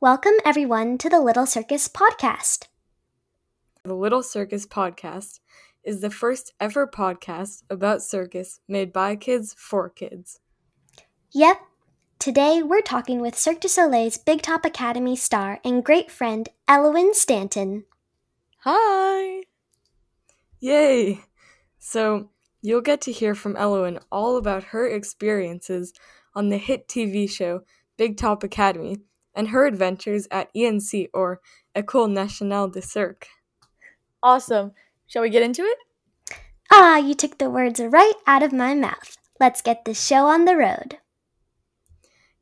[0.00, 2.66] Welcome, everyone, to the Little Circus Podcast.
[3.84, 5.38] The Little Circus Podcast
[5.84, 10.40] is the first ever podcast about circus made by kids for kids.
[11.32, 11.60] Yep.
[12.18, 17.14] Today, we're talking with Cirque du Soleil's Big Top Academy star and great friend, Ellowyn
[17.14, 17.84] Stanton.
[18.64, 19.44] Hi!
[20.58, 21.20] Yay!
[21.78, 22.30] So,
[22.60, 25.92] you'll get to hear from Ellowyn all about her experiences
[26.34, 27.60] on the hit TV show
[27.96, 28.98] Big Top Academy
[29.34, 31.40] and her adventures at ENC or
[31.74, 33.28] École Nationale de Cirque.
[34.22, 34.72] Awesome.
[35.06, 35.78] Shall we get into it?
[36.70, 39.16] Ah, you took the words right out of my mouth.
[39.38, 40.98] Let's get this show on the road.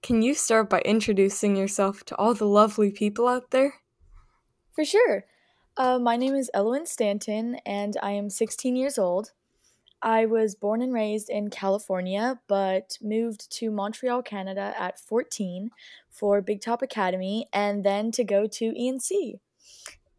[0.02, 3.74] Can you start by introducing yourself to all the lovely people out there?
[4.74, 5.24] For sure.
[5.76, 9.32] Uh, my name is Ellowyn Stanton, and I am 16 years old.
[10.02, 15.70] I was born and raised in California, but moved to Montreal, Canada at 14
[16.10, 19.38] for Big Top Academy and then to go to ENC.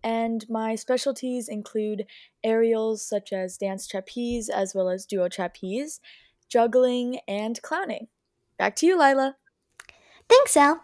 [0.01, 2.05] And my specialties include
[2.43, 5.99] aerials such as dance trapeze as well as duo trapeze,
[6.49, 8.07] juggling, and clowning.
[8.57, 9.35] Back to you, Lila.
[10.29, 10.81] Thanks, El.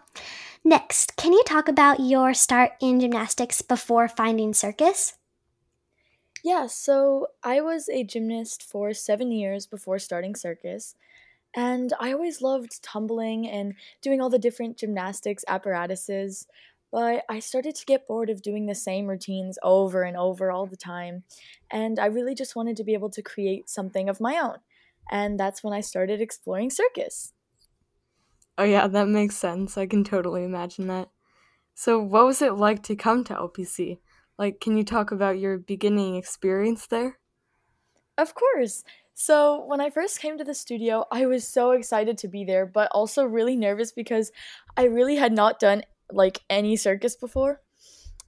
[0.62, 5.16] Next, can you talk about your start in gymnastics before finding circus?
[6.42, 10.94] Yeah, so I was a gymnast for seven years before starting circus,
[11.54, 16.48] and I always loved tumbling and doing all the different gymnastics apparatuses.
[16.92, 20.66] But I started to get bored of doing the same routines over and over all
[20.66, 21.24] the time,
[21.70, 24.58] and I really just wanted to be able to create something of my own.
[25.10, 27.34] And that's when I started exploring circus.
[28.58, 29.76] Oh, yeah, that makes sense.
[29.78, 31.10] I can totally imagine that.
[31.74, 34.00] So, what was it like to come to LPC?
[34.40, 37.18] Like, can you talk about your beginning experience there?
[38.16, 38.84] Of course.
[39.12, 42.64] So, when I first came to the studio, I was so excited to be there,
[42.64, 44.32] but also really nervous because
[44.78, 47.60] I really had not done like any circus before.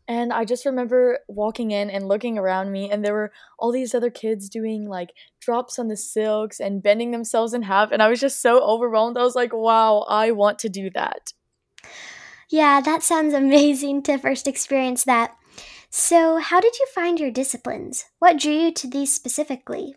[0.07, 3.95] And I just remember walking in and looking around me, and there were all these
[3.95, 7.91] other kids doing like drops on the silks and bending themselves in half.
[7.91, 9.17] And I was just so overwhelmed.
[9.17, 11.33] I was like, wow, I want to do that.
[12.51, 15.39] Yeah, that sounds amazing to first experience that.
[15.93, 18.07] So, how did you find your disciplines?
[18.19, 19.95] What drew you to these specifically?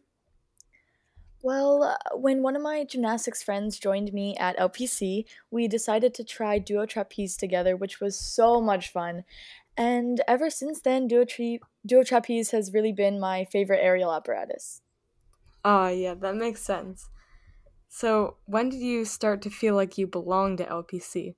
[1.42, 6.26] Well, uh, when one of my gymnastics friends joined me at LPC, we decided to
[6.26, 9.24] try duo trapeze together, which was so much fun.
[9.78, 14.82] And ever since then, duo, tra- duo trapeze has really been my favorite aerial apparatus.
[15.66, 17.10] Ah, yeah, that makes sense.
[17.90, 21.36] So, when did you start to feel like you belonged to LPC?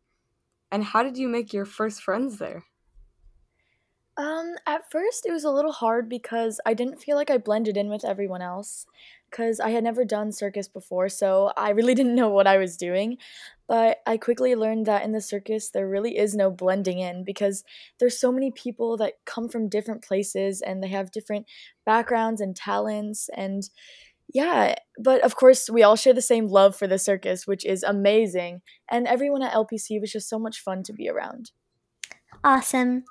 [0.72, 2.66] And how did you make your first friends there?
[4.18, 7.78] Um, at first it was a little hard because I didn't feel like I blended
[7.78, 8.88] in with everyone else
[9.30, 12.78] because I had never done circus before, so I really didn't know what I was
[12.78, 13.18] doing.
[13.68, 17.64] But I quickly learned that in the circus there really is no blending in because
[18.00, 21.46] there's so many people that come from different places and they have different
[21.86, 23.70] backgrounds and talents and
[24.34, 27.84] yeah, but of course we all share the same love for the circus, which is
[27.84, 31.52] amazing, and everyone at LPC was just so much fun to be around.
[32.44, 33.04] Awesome.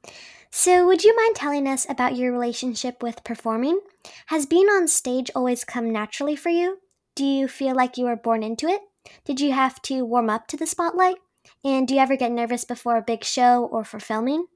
[0.51, 3.81] So, would you mind telling us about your relationship with performing?
[4.27, 6.79] Has being on stage always come naturally for you?
[7.15, 8.81] Do you feel like you were born into it?
[9.25, 11.17] Did you have to warm up to the spotlight?
[11.65, 14.47] And do you ever get nervous before a big show or for filming?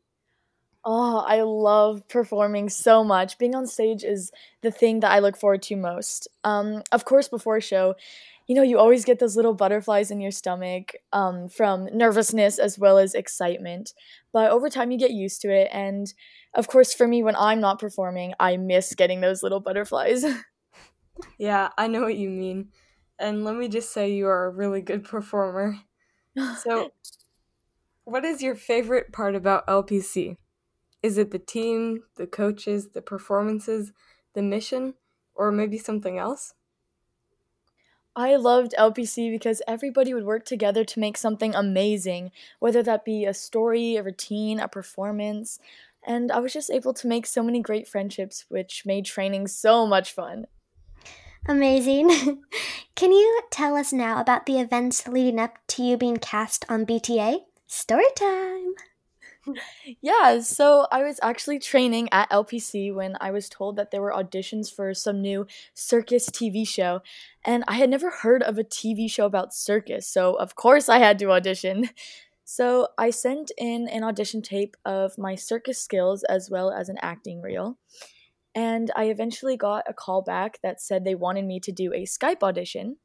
[0.84, 3.36] Oh, I love performing so much.
[3.38, 4.32] Being on stage is
[4.62, 6.26] the thing that I look forward to most.
[6.42, 7.94] Um, of course, before a show,
[8.50, 12.76] you know, you always get those little butterflies in your stomach um, from nervousness as
[12.76, 13.94] well as excitement.
[14.32, 15.68] But over time, you get used to it.
[15.72, 16.12] And
[16.56, 20.24] of course, for me, when I'm not performing, I miss getting those little butterflies.
[21.38, 22.70] yeah, I know what you mean.
[23.20, 25.78] And let me just say, you are a really good performer.
[26.62, 26.90] So,
[28.04, 30.38] what is your favorite part about LPC?
[31.04, 33.92] Is it the team, the coaches, the performances,
[34.34, 34.94] the mission,
[35.36, 36.54] or maybe something else?
[38.16, 43.24] I loved LPC because everybody would work together to make something amazing, whether that be
[43.24, 45.58] a story, a routine, a performance.
[46.04, 49.86] And I was just able to make so many great friendships, which made training so
[49.86, 50.46] much fun.
[51.46, 52.10] Amazing.
[52.94, 56.84] Can you tell us now about the events leading up to you being cast on
[56.84, 57.40] BTA?
[57.66, 58.74] Story time!
[60.00, 64.12] Yeah, so I was actually training at LPC when I was told that there were
[64.12, 67.00] auditions for some new circus TV show,
[67.44, 70.98] and I had never heard of a TV show about circus, so of course I
[70.98, 71.90] had to audition.
[72.44, 76.96] So I sent in an audition tape of my circus skills as well as an
[77.00, 77.78] acting reel.
[78.56, 82.06] And I eventually got a call back that said they wanted me to do a
[82.06, 82.96] Skype audition.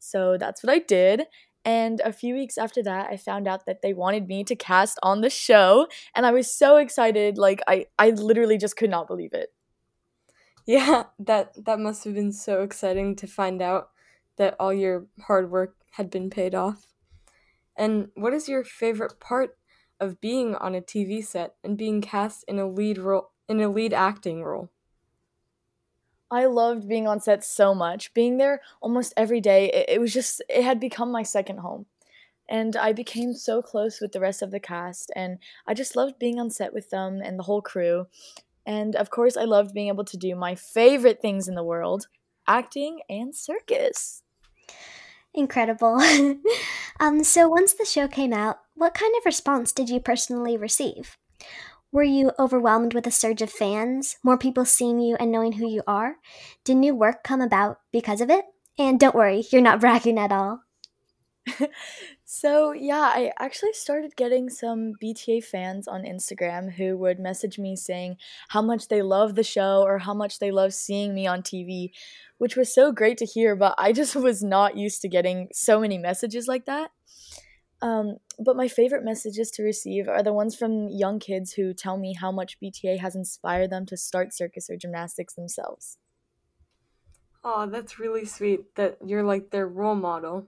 [0.00, 1.22] So that's what I did.
[1.64, 4.98] And a few weeks after that, I found out that they wanted me to cast
[5.02, 7.36] on the show, and I was so excited.
[7.36, 9.52] Like I, I literally just could not believe it.
[10.66, 13.90] Yeah, that that must have been so exciting to find out
[14.36, 16.86] that all your hard work had been paid off.
[17.76, 19.56] And what is your favorite part
[20.00, 23.68] of being on a TV set and being cast in a lead role in a
[23.68, 24.70] lead acting role?
[26.30, 28.12] I loved being on set so much.
[28.14, 31.86] Being there almost every day, it, it was just it had become my second home.
[32.48, 36.18] And I became so close with the rest of the cast and I just loved
[36.18, 38.06] being on set with them and the whole crew.
[38.64, 42.06] And of course, I loved being able to do my favorite things in the world,
[42.46, 44.22] acting and circus.
[45.34, 46.00] Incredible.
[47.00, 51.16] um, so, once the show came out, what kind of response did you personally receive?
[51.90, 55.66] Were you overwhelmed with a surge of fans, more people seeing you and knowing who
[55.66, 56.16] you are?
[56.62, 58.44] Did new work come about because of it?
[58.78, 60.60] And don't worry, you're not bragging at all.
[62.26, 67.74] so, yeah, I actually started getting some BTA fans on Instagram who would message me
[67.74, 68.18] saying
[68.48, 71.92] how much they love the show or how much they love seeing me on TV,
[72.36, 75.80] which was so great to hear, but I just was not used to getting so
[75.80, 76.90] many messages like that.
[77.80, 81.96] Um, but my favorite messages to receive are the ones from young kids who tell
[81.96, 85.98] me how much BTA has inspired them to start circus or gymnastics themselves.
[87.42, 90.46] Oh, that's really sweet that you're like their role model.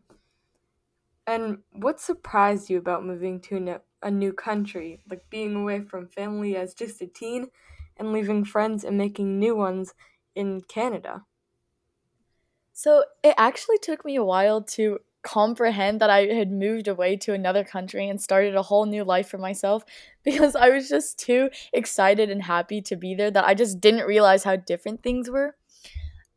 [1.27, 6.57] And what surprised you about moving to a new country, like being away from family
[6.57, 7.51] as just a teen
[7.97, 9.95] and leaving friends and making new ones
[10.35, 11.25] in Canada?
[12.73, 17.33] So it actually took me a while to comprehend that I had moved away to
[17.33, 19.85] another country and started a whole new life for myself
[20.25, 24.07] because I was just too excited and happy to be there that I just didn't
[24.07, 25.57] realize how different things were.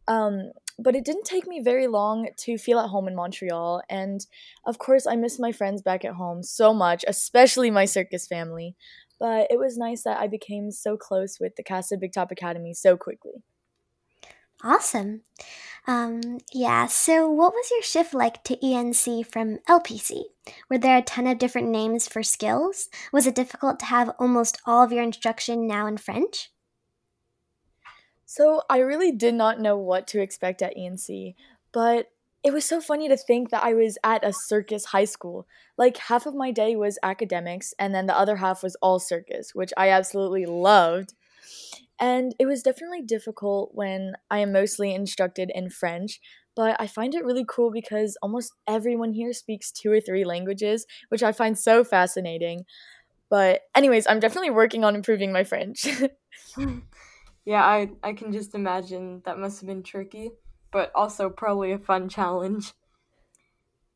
[0.08, 3.82] Um, but it didn't take me very long to feel at home in Montreal.
[3.90, 4.26] And
[4.66, 8.76] of course, I miss my friends back at home so much, especially my circus family.
[9.20, 12.32] But it was nice that I became so close with the cast of Big Top
[12.32, 13.44] Academy so quickly.
[14.64, 15.22] Awesome.
[15.86, 20.24] Um, yeah, so what was your shift like to ENC from LPC?
[20.70, 22.88] Were there a ton of different names for skills?
[23.12, 26.52] Was it difficult to have almost all of your instruction now in French?
[28.26, 31.36] So I really did not know what to expect at ENC,
[31.74, 32.08] but
[32.44, 35.46] it was so funny to think that I was at a circus high school.
[35.78, 39.54] Like half of my day was academics, and then the other half was all circus,
[39.54, 41.14] which I absolutely loved.
[42.04, 46.20] And it was definitely difficult when I am mostly instructed in French,
[46.54, 50.86] but I find it really cool because almost everyone here speaks two or three languages,
[51.08, 52.66] which I find so fascinating.
[53.30, 55.88] But, anyways, I'm definitely working on improving my French.
[57.46, 60.32] yeah, I, I can just imagine that must have been tricky,
[60.72, 62.74] but also probably a fun challenge.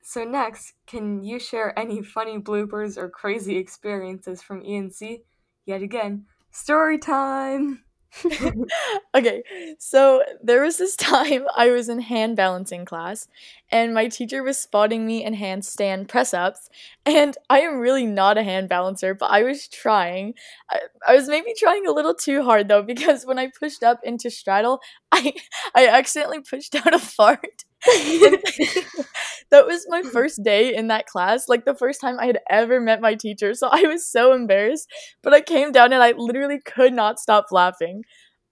[0.01, 5.25] So, next, can you share any funny bloopers or crazy experiences from ENC?
[5.65, 7.83] Yet again, story time!
[9.15, 9.43] okay,
[9.79, 13.27] so there was this time I was in hand balancing class,
[13.71, 16.69] and my teacher was spotting me in handstand press ups.
[17.05, 20.33] And I am really not a hand balancer, but I was trying.
[20.69, 23.99] I, I was maybe trying a little too hard though, because when I pushed up
[24.03, 24.81] into straddle,
[25.11, 25.33] I
[25.75, 27.65] I accidentally pushed out a fart.
[29.49, 32.79] that was my first day in that class, like the first time I had ever
[32.79, 33.53] met my teacher.
[33.53, 34.89] So I was so embarrassed,
[35.21, 38.03] but I came down and I literally could not stop laughing.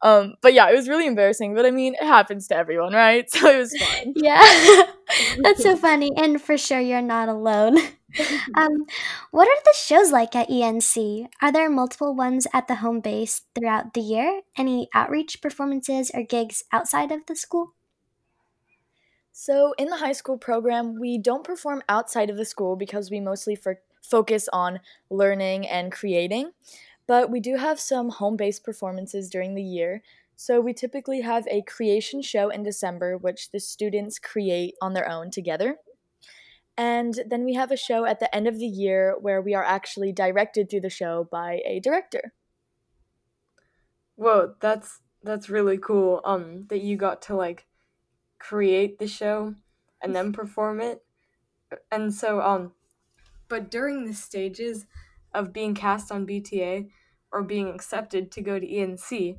[0.01, 1.55] Um, but yeah, it was really embarrassing.
[1.55, 3.25] But I mean, it happens to everyone, right?
[3.35, 4.13] So it was fun.
[4.15, 4.41] Yeah,
[5.43, 7.77] that's so funny, and for sure you're not alone.
[8.55, 8.85] um,
[9.31, 11.27] what are the shows like at ENC?
[11.41, 14.41] Are there multiple ones at the home base throughout the year?
[14.57, 17.73] Any outreach performances or gigs outside of the school?
[19.37, 23.19] So, in the high school program, we don't perform outside of the school because we
[23.19, 26.53] mostly for- focus on learning and creating.
[27.05, 30.01] But we do have some home based performances during the year.
[30.37, 35.09] So, we typically have a creation show in December, which the students create on their
[35.09, 35.79] own together.
[36.77, 39.65] And then we have a show at the end of the year where we are
[39.65, 42.33] actually directed through the show by a director.
[44.15, 46.21] Whoa, that's that's really cool.
[46.25, 47.67] Um, that you got to like
[48.47, 49.55] create the show
[50.01, 51.03] and then perform it.
[51.91, 52.73] And so um
[53.47, 54.85] but during the stages
[55.33, 56.89] of being cast on BTA
[57.31, 59.37] or being accepted to go to ENC,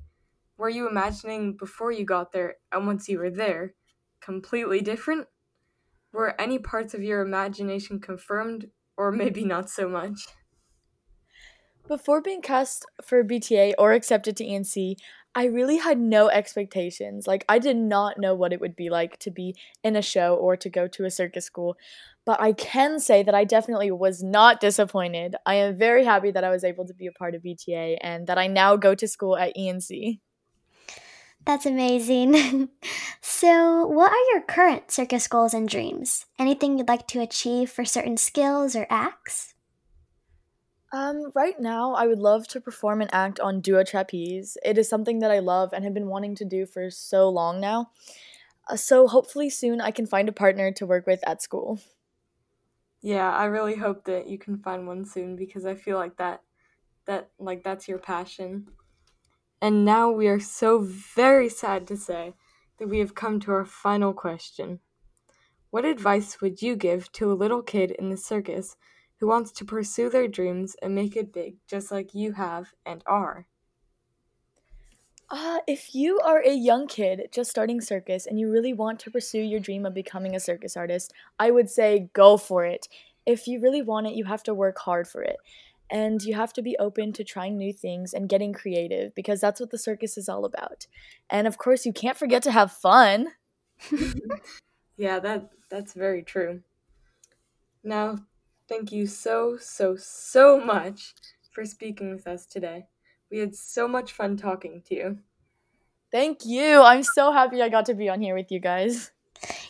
[0.57, 3.75] were you imagining before you got there and once you were there
[4.21, 5.29] completely different?
[6.13, 10.29] Were any parts of your imagination confirmed or maybe not so much?
[11.89, 14.97] Before being cast for BTA or accepted to ENC,
[15.37, 17.27] I really had no expectations.
[17.27, 20.35] Like, I did not know what it would be like to be in a show
[20.35, 21.77] or to go to a circus school.
[22.25, 25.37] But I can say that I definitely was not disappointed.
[25.45, 28.27] I am very happy that I was able to be a part of BTA and
[28.29, 30.21] that I now go to school at ENC.
[31.45, 32.71] That's amazing.
[33.21, 36.25] so, what are your current circus goals and dreams?
[36.39, 39.55] Anything you'd like to achieve for certain skills or acts?
[40.93, 44.57] Um, right now, I would love to perform an act on duo trapeze.
[44.65, 47.61] It is something that I love and have been wanting to do for so long
[47.61, 47.91] now.
[48.69, 51.81] Uh, so hopefully soon I can find a partner to work with at school.
[53.01, 56.43] Yeah, I really hope that you can find one soon because I feel like that
[57.07, 58.69] that like that's your passion.
[59.61, 62.35] And now we are so very sad to say
[62.79, 64.81] that we have come to our final question.
[65.71, 68.77] What advice would you give to a little kid in the circus
[69.21, 73.03] who wants to pursue their dreams and make it big, just like you have and
[73.07, 73.47] are?
[75.29, 79.11] Uh, if you are a young kid just starting circus and you really want to
[79.11, 82.87] pursue your dream of becoming a circus artist, I would say go for it.
[83.25, 85.37] If you really want it, you have to work hard for it.
[85.91, 89.61] And you have to be open to trying new things and getting creative because that's
[89.61, 90.87] what the circus is all about.
[91.31, 93.29] And of course, you can't forget to have fun.
[94.97, 96.63] yeah, that that's very true.
[97.85, 98.19] Now,
[98.69, 101.15] Thank you so, so, so much
[101.53, 102.87] for speaking with us today.
[103.31, 105.19] We had so much fun talking to you.
[106.13, 106.83] Thank you.
[106.83, 109.11] I'm so happy I got to be on here with you guys.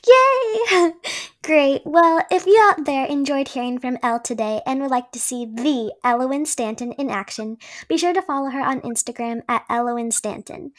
[0.07, 0.93] Yay!
[1.43, 1.83] Great.
[1.85, 5.45] Well, if you out there enjoyed hearing from Elle today and would like to see
[5.45, 7.57] the Ellowyn Stanton in action,
[7.89, 10.73] be sure to follow her on Instagram at Ellowyn Stanton.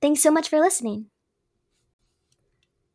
[0.00, 1.06] Thanks so much for listening.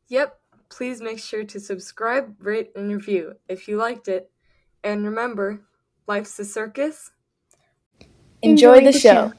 [0.07, 0.40] Yep,
[0.71, 4.31] please make sure to subscribe, rate, and review if you liked it.
[4.83, 5.61] And remember,
[6.07, 7.11] life's a circus.
[8.41, 9.31] Enjoy, Enjoy the, the show.
[9.31, 9.33] show.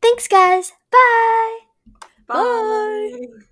[0.00, 0.72] Thanks, guys.
[0.92, 1.58] Bye.
[2.26, 3.12] Bye.
[3.12, 3.45] Bye.